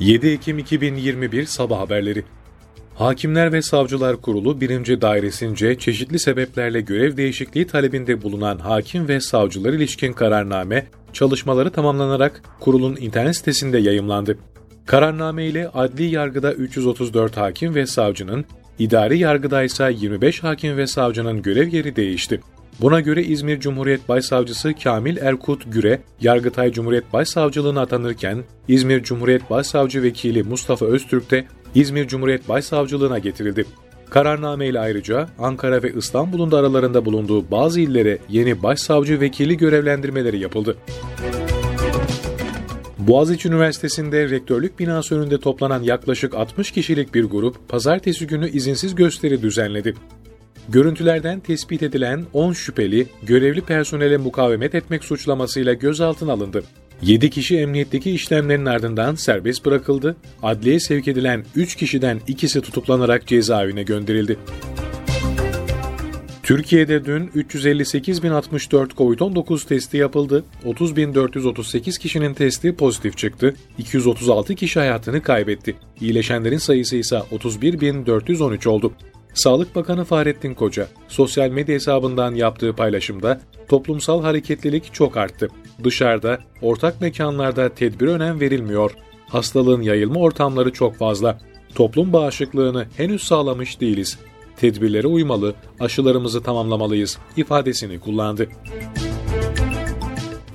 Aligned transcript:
7 0.00 0.28
Ekim 0.28 0.58
2021 0.58 1.44
Sabah 1.44 1.80
Haberleri 1.80 2.24
Hakimler 2.94 3.52
ve 3.52 3.62
Savcılar 3.62 4.16
Kurulu 4.16 4.60
1. 4.60 5.00
Dairesince 5.00 5.78
çeşitli 5.78 6.18
sebeplerle 6.18 6.80
görev 6.80 7.16
değişikliği 7.16 7.66
talebinde 7.66 8.22
bulunan 8.22 8.58
hakim 8.58 9.08
ve 9.08 9.20
savcılar 9.20 9.72
ilişkin 9.72 10.12
kararname, 10.12 10.86
çalışmaları 11.12 11.70
tamamlanarak 11.70 12.42
kurulun 12.60 12.96
internet 12.96 13.36
sitesinde 13.36 13.78
yayımlandı. 13.78 14.38
Kararname 14.86 15.46
ile 15.46 15.68
adli 15.68 16.04
yargıda 16.04 16.52
334 16.52 17.36
hakim 17.36 17.74
ve 17.74 17.86
savcının, 17.86 18.44
idari 18.78 19.18
yargıda 19.18 19.62
ise 19.62 19.94
25 19.98 20.42
hakim 20.42 20.76
ve 20.76 20.86
savcının 20.86 21.42
görev 21.42 21.68
yeri 21.68 21.96
değişti. 21.96 22.40
Buna 22.80 23.00
göre 23.00 23.22
İzmir 23.22 23.60
Cumhuriyet 23.60 24.08
Başsavcısı 24.08 24.74
Kamil 24.74 25.16
Erkut 25.16 25.72
Güre, 25.72 26.00
Yargıtay 26.20 26.72
Cumhuriyet 26.72 27.12
Başsavcılığına 27.12 27.80
atanırken 27.80 28.44
İzmir 28.68 29.02
Cumhuriyet 29.02 29.50
Başsavcı 29.50 30.02
Vekili 30.02 30.42
Mustafa 30.42 30.86
Öztürk 30.86 31.30
de 31.30 31.44
İzmir 31.74 32.08
Cumhuriyet 32.08 32.48
Başsavcılığına 32.48 33.18
getirildi. 33.18 33.64
Kararname 34.10 34.66
ile 34.68 34.80
ayrıca 34.80 35.28
Ankara 35.38 35.82
ve 35.82 35.92
İstanbul'un 35.92 36.50
da 36.50 36.58
aralarında 36.58 37.04
bulunduğu 37.04 37.50
bazı 37.50 37.80
illere 37.80 38.18
yeni 38.28 38.62
başsavcı 38.62 39.20
vekili 39.20 39.56
görevlendirmeleri 39.56 40.38
yapıldı. 40.38 40.76
Boğaziçi 42.98 43.48
Üniversitesi'nde 43.48 44.30
rektörlük 44.30 44.78
binası 44.78 45.20
önünde 45.20 45.40
toplanan 45.40 45.82
yaklaşık 45.82 46.34
60 46.34 46.70
kişilik 46.70 47.14
bir 47.14 47.24
grup 47.24 47.68
pazartesi 47.68 48.26
günü 48.26 48.50
izinsiz 48.50 48.94
gösteri 48.94 49.42
düzenledi. 49.42 49.94
Görüntülerden 50.68 51.40
tespit 51.40 51.82
edilen 51.82 52.24
10 52.32 52.52
şüpheli 52.52 53.06
görevli 53.22 53.60
personele 53.60 54.16
mukavemet 54.16 54.74
etmek 54.74 55.04
suçlamasıyla 55.04 55.72
gözaltına 55.72 56.32
alındı. 56.32 56.64
7 57.02 57.30
kişi 57.30 57.58
emniyetteki 57.58 58.10
işlemlerin 58.10 58.66
ardından 58.66 59.14
serbest 59.14 59.64
bırakıldı. 59.64 60.16
Adliye 60.42 60.80
sevk 60.80 61.08
edilen 61.08 61.44
3 61.56 61.76
kişiden 61.76 62.20
ikisi 62.28 62.60
tutuklanarak 62.60 63.26
cezaevine 63.26 63.82
gönderildi. 63.82 64.38
Türkiye'de 66.42 67.04
dün 67.04 67.26
358.064 67.26 68.90
COVID-19 68.90 69.68
testi 69.68 69.96
yapıldı. 69.96 70.44
30.438 70.64 71.98
kişinin 71.98 72.34
testi 72.34 72.76
pozitif 72.76 73.16
çıktı. 73.16 73.54
236 73.78 74.54
kişi 74.54 74.78
hayatını 74.80 75.22
kaybetti. 75.22 75.76
İyileşenlerin 76.00 76.58
sayısı 76.58 76.96
ise 76.96 77.16
31.413 77.16 78.68
oldu. 78.68 78.92
Sağlık 79.34 79.74
Bakanı 79.74 80.04
Fahrettin 80.04 80.54
Koca, 80.54 80.88
sosyal 81.08 81.48
medya 81.48 81.74
hesabından 81.74 82.34
yaptığı 82.34 82.72
paylaşımda 82.72 83.40
toplumsal 83.68 84.22
hareketlilik 84.22 84.94
çok 84.94 85.16
arttı. 85.16 85.48
Dışarıda, 85.84 86.38
ortak 86.62 87.00
mekanlarda 87.00 87.68
tedbir 87.68 88.06
önem 88.06 88.40
verilmiyor. 88.40 88.90
Hastalığın 89.28 89.82
yayılma 89.82 90.20
ortamları 90.20 90.72
çok 90.72 90.96
fazla. 90.96 91.40
Toplum 91.74 92.12
bağışıklığını 92.12 92.86
henüz 92.96 93.22
sağlamış 93.22 93.80
değiliz. 93.80 94.18
Tedbirlere 94.56 95.06
uymalı, 95.06 95.54
aşılarımızı 95.80 96.42
tamamlamalıyız 96.42 97.18
ifadesini 97.36 98.00
kullandı. 98.00 98.48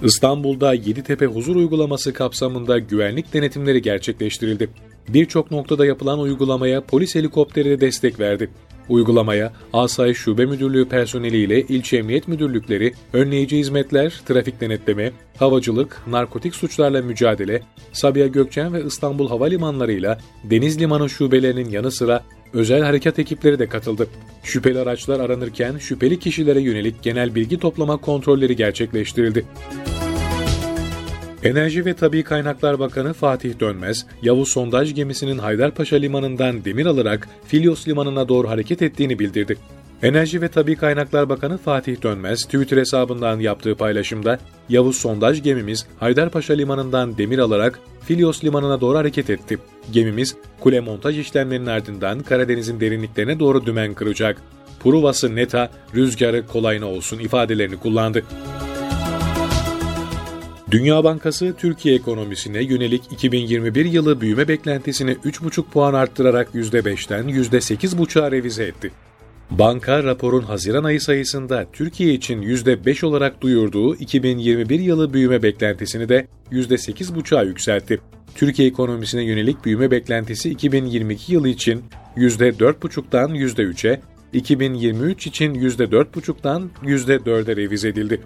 İstanbul'da 0.04 0.74
Yeditepe 0.74 1.26
Huzur 1.26 1.56
Uygulaması 1.56 2.14
kapsamında 2.14 2.80
güvenlik 2.80 3.34
denetimleri 3.34 3.82
gerçekleştirildi. 3.82 4.70
Birçok 5.08 5.52
noktada 5.52 5.86
yapılan 5.86 6.20
uygulamaya 6.20 6.82
polis 6.82 7.16
helikopteri 7.16 7.70
de 7.70 7.82
destek 7.82 8.20
verdi. 8.20 8.50
Uygulamaya 8.90 9.54
Asayiş 9.74 10.18
Şube 10.18 10.46
Müdürlüğü 10.46 10.90
personeliyle 10.90 11.62
ilçe 11.62 11.98
emniyet 11.98 12.28
müdürlükleri, 12.28 12.94
önleyici 13.14 13.58
hizmetler, 13.58 14.22
trafik 14.26 14.62
denetleme, 14.62 15.12
havacılık, 15.38 16.02
narkotik 16.08 16.56
suçlarla 16.56 17.02
mücadele, 17.02 17.62
Sabiha 17.94 18.28
Gökçen 18.28 18.74
ve 18.74 18.84
İstanbul 18.84 19.30
Havalimanlarıyla 19.30 20.18
deniz 20.44 20.82
limanı 20.82 21.10
şubelerinin 21.10 21.70
yanı 21.70 21.92
sıra 21.92 22.24
özel 22.54 22.82
harekat 22.82 23.20
ekipleri 23.20 23.60
de 23.60 23.70
katıldı. 23.70 24.08
Şüpheli 24.44 24.80
araçlar 24.80 25.20
aranırken 25.20 25.78
şüpheli 25.78 26.20
kişilere 26.20 26.62
yönelik 26.62 27.04
genel 27.04 27.36
bilgi 27.36 27.60
toplama 27.60 27.98
kontrolleri 27.98 28.56
gerçekleştirildi. 28.56 29.46
Enerji 31.44 31.86
ve 31.86 31.94
Tabi 31.94 32.24
Kaynaklar 32.24 32.80
Bakanı 32.80 33.14
Fatih 33.14 33.60
Dönmez, 33.60 34.06
Yavuz 34.22 34.50
sondaj 34.50 34.96
gemisinin 34.96 35.38
Haydarpaşa 35.38 35.96
limanından 35.96 36.66
demir 36.66 36.86
alarak 36.86 37.30
Filyos 37.48 37.88
limanına 37.88 38.30
doğru 38.30 38.50
hareket 38.50 38.82
ettiğini 38.82 39.20
bildirdi. 39.20 39.58
Enerji 40.04 40.42
ve 40.42 40.48
Tabi 40.48 40.76
Kaynaklar 40.76 41.30
Bakanı 41.30 41.58
Fatih 41.58 42.02
Dönmez, 42.04 42.44
Twitter 42.44 42.78
hesabından 42.78 43.40
yaptığı 43.40 43.76
paylaşımda, 43.76 44.40
Yavuz 44.70 44.96
sondaj 44.96 45.44
gemimiz 45.44 45.88
Haydarpaşa 46.00 46.54
limanından 46.54 47.18
demir 47.18 47.40
alarak 47.40 47.80
Filyos 48.02 48.44
limanına 48.44 48.82
doğru 48.82 48.98
hareket 48.98 49.30
etti. 49.30 49.58
Gemimiz, 49.92 50.36
kule 50.60 50.80
montaj 50.80 51.20
işlemlerinin 51.20 51.66
ardından 51.66 52.20
Karadeniz'in 52.20 52.80
derinliklerine 52.80 53.40
doğru 53.40 53.66
dümen 53.66 53.94
kıracak. 53.94 54.42
Pruvası 54.80 55.36
neta, 55.36 55.72
rüzgarı 55.96 56.48
kolayına 56.48 56.86
olsun 56.86 57.20
ifadelerini 57.20 57.78
kullandı. 57.78 58.24
Dünya 60.72 61.04
Bankası 61.04 61.54
Türkiye 61.58 61.96
ekonomisine 61.96 62.64
yönelik 62.64 63.04
2021 63.12 63.86
yılı 63.86 64.22
büyüme 64.22 64.48
beklentisini 64.48 65.12
3,5 65.12 65.64
puan 65.64 65.94
arttırarak 65.94 66.56
%5'ten 66.56 67.24
%8,5'a 67.24 68.32
revize 68.32 68.64
etti. 68.64 68.92
Banka 69.52 70.04
raporun 70.04 70.42
Haziran 70.42 70.84
ayı 70.84 71.02
sayısında 71.02 71.66
Türkiye 71.74 72.14
için 72.14 72.42
%5 72.42 73.06
olarak 73.06 73.42
duyurduğu 73.42 73.96
2021 73.96 74.80
yılı 74.80 75.14
büyüme 75.14 75.44
beklentisini 75.44 76.10
de 76.10 76.28
%8,5'a 76.52 77.44
yükseltti. 77.44 78.00
Türkiye 78.36 78.68
ekonomisine 78.68 79.24
yönelik 79.24 79.66
büyüme 79.66 79.92
beklentisi 79.92 80.50
2022 80.50 81.34
yılı 81.34 81.50
için 81.50 81.84
%4,5'tan 82.18 83.36
%3'e, 83.36 84.02
2023 84.34 85.28
için 85.28 85.54
%4,5'tan 85.54 86.68
%4'e 86.84 87.56
revize 87.56 87.90
edildi. 87.90 88.22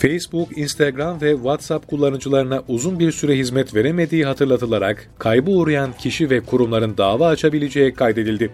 Facebook, 0.00 0.58
Instagram 0.58 1.20
ve 1.20 1.32
WhatsApp 1.32 1.88
kullanıcılarına 1.88 2.62
uzun 2.68 2.98
bir 2.98 3.12
süre 3.12 3.38
hizmet 3.38 3.74
veremediği 3.74 4.24
hatırlatılarak 4.24 5.08
kaybı 5.18 5.50
uğrayan 5.50 5.92
kişi 5.92 6.30
ve 6.30 6.40
kurumların 6.40 6.96
dava 6.96 7.28
açabileceği 7.28 7.94
kaydedildi. 7.94 8.52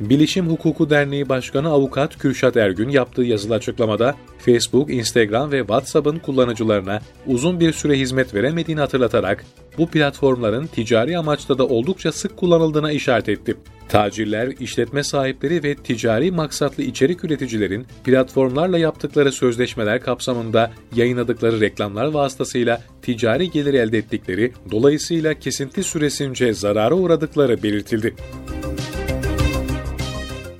Bilişim 0.00 0.46
Hukuku 0.50 0.90
Derneği 0.90 1.28
Başkanı 1.28 1.68
Avukat 1.68 2.18
Kürşat 2.18 2.56
Ergün 2.56 2.88
yaptığı 2.88 3.22
yazılı 3.22 3.54
açıklamada 3.54 4.16
Facebook, 4.38 4.90
Instagram 4.90 5.52
ve 5.52 5.58
WhatsApp'ın 5.58 6.18
kullanıcılarına 6.18 7.00
uzun 7.26 7.60
bir 7.60 7.72
süre 7.72 7.98
hizmet 7.98 8.34
veremediğini 8.34 8.80
hatırlatarak 8.80 9.44
bu 9.78 9.86
platformların 9.86 10.66
ticari 10.66 11.18
amaçta 11.18 11.58
da 11.58 11.66
oldukça 11.66 12.12
sık 12.12 12.36
kullanıldığına 12.36 12.92
işaret 12.92 13.28
etti. 13.28 13.56
Tacirler, 13.88 14.48
işletme 14.60 15.04
sahipleri 15.04 15.62
ve 15.62 15.74
ticari 15.74 16.30
maksatlı 16.30 16.82
içerik 16.82 17.24
üreticilerin 17.24 17.86
platformlarla 18.04 18.78
yaptıkları 18.78 19.32
sözleşmeler 19.32 20.00
kapsamında 20.00 20.70
yayınladıkları 20.96 21.60
reklamlar 21.60 22.06
vasıtasıyla 22.06 22.82
ticari 23.02 23.50
gelir 23.50 23.74
elde 23.74 23.98
ettikleri, 23.98 24.52
dolayısıyla 24.70 25.34
kesinti 25.34 25.82
süresince 25.82 26.54
zarara 26.54 26.94
uğradıkları 26.94 27.62
belirtildi. 27.62 28.14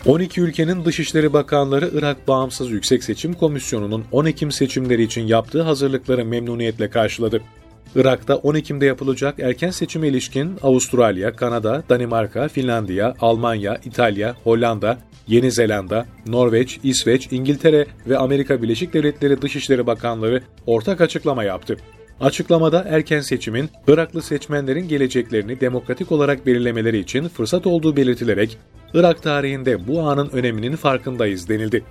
12 0.09 0.41
ülkenin 0.41 0.85
Dışişleri 0.85 1.33
Bakanları 1.33 1.91
Irak 1.95 2.29
Bağımsız 2.29 2.71
Yüksek 2.71 3.05
Seçim 3.05 3.35
Komisyonu'nun 3.35 4.05
10 4.13 4.25
Ekim 4.25 4.53
seçimleri 4.53 5.03
için 5.03 5.27
yaptığı 5.27 5.63
hazırlıkları 5.63 6.25
memnuniyetle 6.25 6.91
karşıladı. 6.91 7.43
Irak'ta 7.97 8.37
10 8.37 8.55
Ekim'de 8.55 8.87
yapılacak 8.87 9.41
erken 9.41 9.71
seçime 9.71 10.09
ilişkin 10.09 10.59
Avustralya, 10.63 11.37
Kanada, 11.37 11.83
Danimarka, 11.89 12.49
Finlandiya, 12.49 13.15
Almanya, 13.21 13.81
İtalya, 13.85 14.37
Hollanda, 14.45 14.99
Yeni 15.27 15.53
Zelanda, 15.53 16.07
Norveç, 16.27 16.81
İsveç, 16.83 17.29
İngiltere 17.31 17.87
ve 18.07 18.19
Amerika 18.19 18.63
Birleşik 18.63 18.95
Devletleri 18.95 19.43
Dışişleri 19.43 19.87
Bakanları 19.87 20.43
ortak 20.67 21.01
açıklama 21.01 21.45
yaptı. 21.45 21.77
Açıklamada 22.21 22.85
erken 22.89 23.21
seçimin 23.21 23.71
Iraklı 23.89 24.23
seçmenlerin 24.23 24.89
geleceklerini 24.89 25.61
demokratik 25.61 26.13
olarak 26.13 26.47
belirlemeleri 26.47 26.99
için 26.99 27.29
fırsat 27.29 27.67
olduğu 27.67 27.97
belirtilerek 27.97 28.59
Irak 28.95 29.23
tarihinde 29.23 29.89
bu 29.89 30.01
anın 30.01 30.29
öneminin 30.29 30.77
farkındayız 30.77 31.49
denildi. 31.49 31.85